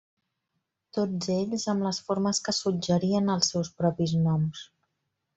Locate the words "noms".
4.23-4.65